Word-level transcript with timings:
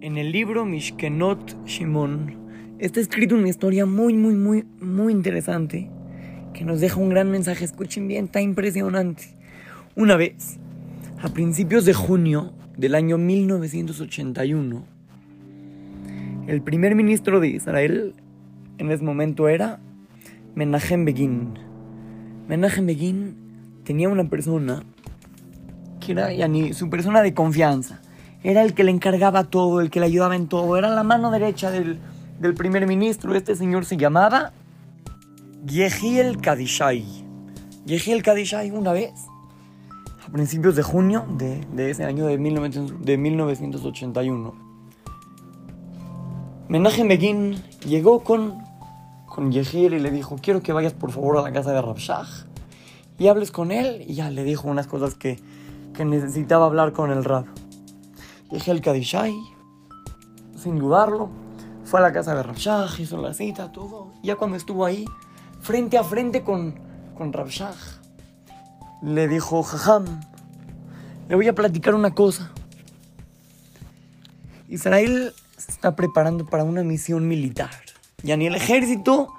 En 0.00 0.16
el 0.16 0.32
libro 0.32 0.64
Mishkenot 0.64 1.66
Shimon 1.66 2.34
está 2.78 3.00
escrito 3.00 3.34
una 3.34 3.48
historia 3.48 3.86
muy, 3.86 4.14
muy, 4.14 4.34
muy, 4.34 4.64
muy 4.80 5.12
interesante 5.12 5.90
que 6.52 6.64
nos 6.64 6.80
deja 6.80 6.98
un 6.98 7.10
gran 7.10 7.30
mensaje. 7.30 7.64
Escuchen 7.64 8.08
bien, 8.08 8.24
está 8.24 8.40
impresionante. 8.40 9.36
Una 9.94 10.16
vez, 10.16 10.58
a 11.22 11.28
principios 11.28 11.84
de 11.84 11.94
junio 11.94 12.52
del 12.76 12.94
año 12.94 13.18
1981, 13.18 14.84
el 16.46 16.62
primer 16.62 16.94
ministro 16.94 17.38
de 17.38 17.48
Israel 17.48 18.14
en 18.78 18.90
ese 18.90 19.04
momento 19.04 19.48
era 19.48 19.78
Menachem 20.54 21.04
Begin. 21.04 21.54
Menachem 22.48 22.86
Begin 22.86 23.36
tenía 23.84 24.08
una 24.08 24.28
persona 24.28 24.82
que 26.14 26.20
era 26.20 26.32
yani, 26.32 26.74
su 26.74 26.90
persona 26.90 27.22
de 27.22 27.34
confianza. 27.34 28.00
Era 28.42 28.62
el 28.62 28.74
que 28.74 28.84
le 28.84 28.90
encargaba 28.90 29.44
todo, 29.44 29.80
el 29.80 29.90
que 29.90 30.00
le 30.00 30.06
ayudaba 30.06 30.34
en 30.34 30.48
todo. 30.48 30.76
Era 30.76 30.88
la 30.88 31.02
mano 31.02 31.30
derecha 31.30 31.70
del, 31.70 32.00
del 32.40 32.54
primer 32.54 32.86
ministro. 32.86 33.34
Este 33.34 33.54
señor 33.54 33.84
se 33.84 33.96
llamaba 33.96 34.52
Yehiel 35.66 36.40
Kadishai. 36.40 37.04
Yehiel 37.86 38.22
Kadishai 38.22 38.70
una 38.70 38.92
vez, 38.92 39.12
a 40.26 40.32
principios 40.32 40.74
de 40.74 40.82
junio 40.82 41.26
de, 41.36 41.60
de 41.72 41.90
ese 41.90 42.04
año 42.04 42.26
de, 42.26 42.38
1900 42.38 43.04
de 43.04 43.16
1981, 43.18 44.54
Menachem 46.68 47.08
Begin 47.08 47.56
llegó 47.86 48.20
con, 48.20 48.58
con 49.26 49.52
Yehiel 49.52 49.94
y 49.94 49.98
le 49.98 50.10
dijo, 50.10 50.36
quiero 50.42 50.62
que 50.62 50.72
vayas 50.72 50.92
por 50.92 51.12
favor 51.12 51.38
a 51.38 51.42
la 51.42 51.52
casa 51.52 51.72
de 51.72 51.82
Rabshah 51.82 52.26
y 53.18 53.28
hables 53.28 53.50
con 53.50 53.70
él. 53.70 54.04
Y 54.08 54.14
ya 54.14 54.30
le 54.30 54.44
dijo 54.44 54.68
unas 54.68 54.86
cosas 54.86 55.14
que, 55.14 55.38
que 55.94 56.04
necesitaba 56.04 56.66
hablar 56.66 56.92
con 56.92 57.10
el 57.10 57.24
Rab. 57.24 57.46
Yehiel 58.50 58.80
Kadishai, 58.80 59.34
sin 60.56 60.78
dudarlo, 60.78 61.30
fue 61.84 62.00
a 62.00 62.02
la 62.02 62.12
casa 62.12 62.34
de 62.34 62.42
Rabshah, 62.42 62.88
hizo 62.98 63.16
la 63.16 63.34
cita, 63.34 63.72
todo. 63.72 64.12
Y 64.22 64.28
ya 64.28 64.36
cuando 64.36 64.56
estuvo 64.56 64.84
ahí, 64.84 65.04
frente 65.60 65.98
a 65.98 66.04
frente 66.04 66.42
con, 66.42 66.74
con 67.16 67.32
Rabshah, 67.32 67.74
le 69.02 69.28
dijo, 69.28 69.62
Jajam, 69.62 70.04
le 71.28 71.34
voy 71.34 71.48
a 71.48 71.54
platicar 71.54 71.94
una 71.94 72.14
cosa. 72.14 72.50
Israel 74.68 75.32
se 75.56 75.72
está 75.72 75.96
preparando 75.96 76.46
para 76.46 76.64
una 76.64 76.82
misión 76.82 77.26
militar. 77.26 77.70
Ya 78.22 78.36
ni 78.36 78.46
el 78.46 78.54
ejército 78.54 79.34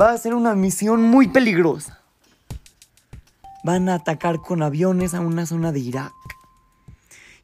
va 0.00 0.10
a 0.10 0.14
hacer 0.14 0.34
una 0.34 0.54
misión 0.54 1.02
muy 1.02 1.28
peligrosa. 1.28 2.03
Van 3.64 3.88
a 3.88 3.94
atacar 3.94 4.42
con 4.42 4.62
aviones 4.62 5.14
a 5.14 5.20
una 5.20 5.46
zona 5.46 5.72
de 5.72 5.80
Irak. 5.80 6.12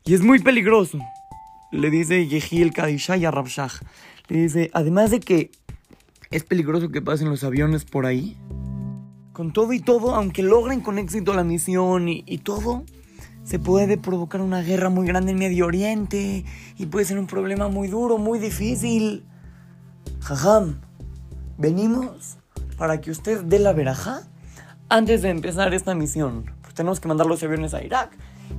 Y 0.05 0.13
es 0.13 0.23
muy 0.23 0.39
peligroso. 0.39 0.99
Le 1.73 1.89
dice 1.91 2.27
Yehiel 2.27 2.75
Kadishai 2.75 3.25
a 3.25 3.31
Rabshah. 3.31 3.71
Le 4.29 4.43
dice, 4.43 4.71
además 4.75 5.11
de 5.11 5.21
que 5.21 5.51
es 6.31 6.45
peligroso 6.45 6.91
que 6.91 7.01
pasen 7.01 7.31
los 7.31 7.43
aviones 7.43 7.87
por 7.87 8.05
ahí. 8.05 8.37
Con 9.33 9.55
todo 9.55 9.73
y 9.73 9.81
todo, 9.81 10.15
aunque 10.15 10.43
logren 10.43 10.83
con 10.83 10.99
éxito 10.99 11.33
la 11.33 11.43
misión 11.43 12.09
y, 12.09 12.23
y, 12.27 12.39
todo, 12.39 12.85
se 13.43 13.59
puede 13.59 13.97
provocar 13.97 14.43
una 14.43 14.61
guerra 14.61 14.91
muy 14.91 15.07
grande 15.07 15.33
en 15.33 15.39
Medio 15.39 15.65
Oriente 15.65 16.45
y 16.77 16.87
puede 16.87 17.07
ser 17.07 17.19
un 17.19 17.27
problema 17.27 17.69
muy 17.69 17.89
duro, 17.89 18.19
muy 18.19 18.39
difícil. 18.39 19.25
Jajam, 20.21 20.81
venimos 21.57 22.37
para 22.77 23.01
que 23.01 23.11
usted 23.11 23.43
dé 23.45 23.59
la 23.59 23.73
verajá 23.73 24.29
antes 24.91 25.23
de 25.23 25.31
empezar 25.31 25.73
esta 25.73 25.95
misión. 25.95 26.53
Pues 26.61 26.75
tenemos 26.75 27.01
que 27.01 27.09
mandar 27.09 27.27
los 27.27 27.43
aviones 27.43 27.73
a 27.73 27.83
Irak 27.83 28.11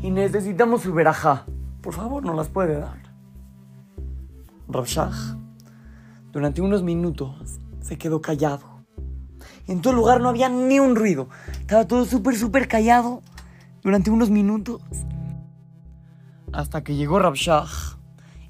y 0.01 0.09
necesitamos 0.09 0.81
su 0.81 0.93
verajá. 0.93 1.45
Por 1.81 1.93
favor, 1.93 2.25
nos 2.25 2.35
las 2.35 2.47
puede 2.47 2.79
dar. 2.79 2.97
Rabshah, 4.67 5.11
durante 6.31 6.61
unos 6.61 6.81
minutos, 6.81 7.59
se 7.81 7.97
quedó 7.97 8.21
callado. 8.21 8.63
En 9.67 9.81
todo 9.81 9.93
lugar 9.93 10.21
no 10.21 10.29
había 10.29 10.47
ni 10.49 10.79
un 10.79 10.95
ruido. 10.95 11.27
Estaba 11.59 11.85
todo 11.85 12.05
súper, 12.05 12.35
súper 12.37 12.67
callado 12.67 13.21
durante 13.83 14.09
unos 14.09 14.29
minutos. 14.29 14.81
Hasta 16.53 16.83
que 16.83 16.95
llegó 16.95 17.19
Rabshah 17.19 17.65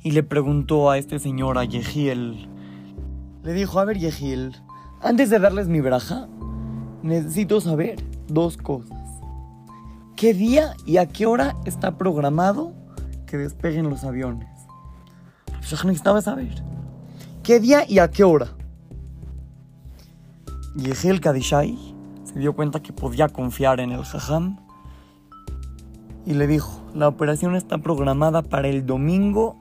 y 0.03 0.11
le 0.11 0.23
preguntó 0.23 0.91
a 0.91 0.97
este 0.99 1.17
señor, 1.19 1.57
a 1.57 1.65
Yehiel. 1.65 2.47
Le 3.43 3.53
dijo, 3.53 3.79
a 3.79 3.85
ver 3.85 3.97
Yehiel, 3.97 4.55
antes 5.01 5.31
de 5.31 5.39
darles 5.39 5.67
mi 5.67 5.81
braja, 5.81 6.27
necesito 7.03 7.61
saber 7.61 8.03
dos 8.27 8.57
cosas. 8.57 8.97
¿Qué 10.15 10.33
día 10.33 10.75
y 10.85 10.97
a 10.97 11.07
qué 11.07 11.25
hora 11.25 11.55
está 11.65 11.97
programado 11.97 12.73
que 13.25 13.37
despeguen 13.37 13.89
los 13.89 14.03
aviones? 14.03 14.47
Rabshah 15.47 15.83
necesitaba 15.85 16.21
saber. 16.21 16.63
¿Qué 17.43 17.59
día 17.59 17.85
y 17.87 17.99
a 17.99 18.09
qué 18.09 18.23
hora? 18.23 18.47
Yehiel 20.75 21.19
Kadishai 21.19 21.77
se 22.23 22.39
dio 22.39 22.53
cuenta 22.53 22.81
que 22.81 22.93
podía 22.93 23.29
confiar 23.29 23.79
en 23.79 23.91
el 23.91 24.03
Jajam 24.03 24.57
y 26.25 26.33
le 26.33 26.47
dijo, 26.47 26.81
la 26.93 27.07
operación 27.07 27.55
está 27.55 27.79
programada 27.79 28.41
para 28.41 28.67
el 28.67 28.85
domingo 28.85 29.57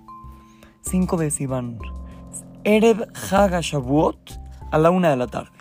5 0.83 1.17
de 1.17 1.31
Sivan, 1.31 1.78
Erev 2.65 3.09
Haga 3.31 3.61
Shavuot 3.61 4.39
a 4.71 4.78
la 4.78 4.91
una 4.91 5.11
de 5.11 5.17
la 5.17 5.27
tarde. 5.27 5.59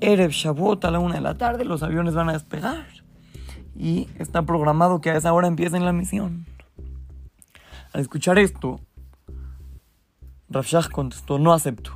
Erev 0.00 0.30
Shavuot 0.30 0.84
a 0.84 0.90
la 0.90 0.98
una 0.98 1.14
de 1.14 1.20
la 1.20 1.34
tarde, 1.34 1.64
los 1.64 1.82
aviones 1.82 2.14
van 2.14 2.28
a 2.28 2.32
despegar 2.32 2.86
y 3.76 4.08
está 4.18 4.42
programado 4.42 5.00
que 5.00 5.10
a 5.10 5.16
esa 5.16 5.32
hora 5.32 5.48
empiecen 5.48 5.84
la 5.84 5.92
misión. 5.92 6.46
Al 7.92 8.00
escuchar 8.00 8.38
esto, 8.38 8.80
Rafshah 10.50 10.88
contestó, 10.90 11.38
no 11.38 11.52
acepto, 11.52 11.92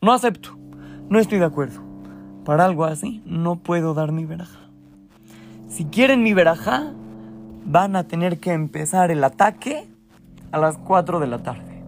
no 0.00 0.12
acepto, 0.12 0.56
no 1.08 1.18
estoy 1.18 1.38
de 1.38 1.44
acuerdo. 1.44 1.82
Para 2.44 2.66
algo 2.66 2.84
así 2.84 3.22
no 3.24 3.56
puedo 3.56 3.94
dar 3.94 4.12
mi 4.12 4.26
veraja. 4.26 4.60
Si 5.68 5.86
quieren 5.86 6.22
mi 6.22 6.34
veraja, 6.34 6.92
van 7.64 7.96
a 7.96 8.04
tener 8.04 8.38
que 8.38 8.52
empezar 8.52 9.10
el 9.10 9.24
ataque 9.24 9.88
a 10.52 10.58
las 10.58 10.78
4 10.78 11.20
de 11.20 11.26
la 11.26 11.38
tarde. 11.42 11.82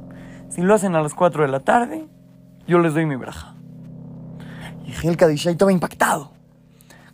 Si 0.48 0.62
lo 0.62 0.74
hacen 0.74 0.94
a 0.94 1.02
las 1.02 1.14
4 1.14 1.42
de 1.42 1.48
la 1.48 1.60
tarde, 1.60 2.06
yo 2.66 2.78
les 2.78 2.94
doy 2.94 3.06
mi 3.06 3.16
veraja. 3.16 3.55
Y 4.86 5.06
el 5.06 5.16
Kadishai 5.16 5.52
estaba 5.52 5.72
impactado. 5.72 6.30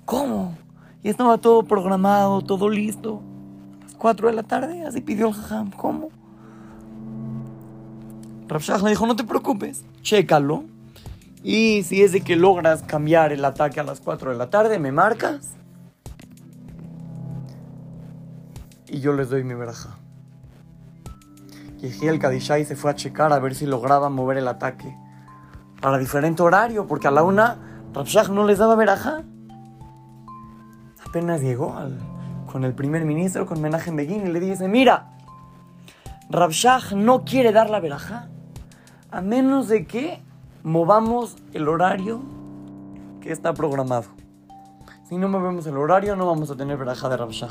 ¿Cómo? 0.05 0.57
Y 1.03 1.09
estaba 1.09 1.39
todo 1.39 1.63
programado, 1.63 2.43
todo 2.43 2.69
listo. 2.69 3.23
A 3.81 3.85
las 3.85 3.95
4 3.95 4.29
de 4.29 4.35
la 4.35 4.43
tarde, 4.43 4.85
así 4.85 5.01
pidió 5.01 5.29
el 5.29 5.35
jajam. 5.35 5.71
¿Cómo? 5.71 6.11
Rabshah 8.49 8.79
le 8.79 8.91
dijo, 8.91 9.07
no 9.07 9.17
te 9.17 9.25
preocupes, 9.25 9.85
chécalo. 10.03 10.65
Y 11.43 11.83
si 11.85 12.03
es 12.03 12.13
de 12.13 12.21
que 12.21 12.37
logras 12.37 12.83
cambiar 12.83 13.33
el 13.33 13.45
ataque 13.45 13.81
a 13.81 13.83
las 13.83 14.01
4 14.01 14.33
de 14.33 14.37
la 14.37 14.51
tarde, 14.51 14.79
me 14.79 14.93
marcas. 14.93 15.53
Y 18.87 19.01
yo 19.01 19.15
les 19.15 19.31
doy 19.31 19.43
mi 19.43 19.55
veraja. 19.55 19.97
Y 21.81 22.07
el 22.07 22.19
Kadishai 22.19 22.65
se 22.65 22.77
fue 22.77 22.91
a 22.91 22.95
checar 22.95 23.33
a 23.33 23.39
ver 23.41 23.55
si 23.55 23.67
lograba 23.67 24.09
mover 24.09 24.37
el 24.37 24.47
ataque 24.47 24.95
para 25.83 25.99
diferente 25.99 26.43
horario, 26.43 26.87
porque 26.87 27.09
a 27.09 27.11
la 27.11 27.25
una 27.25 27.59
Rabshah 27.93 28.29
no 28.29 28.47
les 28.47 28.59
daba 28.59 28.77
veraja. 28.77 29.25
Apenas 31.05 31.43
llegó 31.43 31.77
al, 31.77 31.99
con 32.51 32.65
el 32.65 32.73
primer 32.73 33.05
ministro, 33.05 33.45
con 33.45 33.61
Menachem 33.61 33.97
Begin, 33.97 34.29
y 34.29 34.31
le 34.31 34.41
dice, 34.41 34.69
mira, 34.69 35.11
Rabshah 36.31 36.95
no 36.95 37.25
quiere 37.25 37.53
dar 37.53 37.69
la 37.69 37.81
veraja, 37.81 38.29
a 39.11 39.21
menos 39.21 39.69
de 39.69 39.85
que 39.85 40.23
movamos 40.63 41.37
el 41.53 41.69
horario 41.69 42.23
que 43.21 43.33
está 43.33 43.53
programado. 43.53 44.07
Si 45.09 45.17
no 45.19 45.29
movemos 45.29 45.67
el 45.67 45.77
horario, 45.77 46.15
no 46.15 46.27
vamos 46.27 46.51
a 46.51 46.57
tener 46.57 46.79
veraja 46.79 47.09
de 47.09 47.17
Rabshah. 47.17 47.49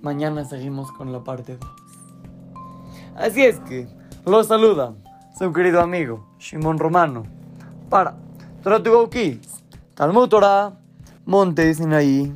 Mañana 0.00 0.44
seguimos 0.44 0.92
con 0.92 1.12
la 1.12 1.24
parte 1.24 1.58
2. 1.58 1.70
Así 3.16 3.42
es 3.44 3.58
que, 3.60 3.88
los 4.24 4.46
saluda 4.46 4.94
su 5.38 5.52
querido 5.52 5.80
amigo 5.80 6.26
Shimon 6.40 6.78
Romano. 6.78 7.22
Para 7.88 8.16
Torah 8.60 8.82
Talmud 9.94 10.28
Torah, 10.28 10.76
Monte 11.26 11.72
Sinaí. 11.72 12.34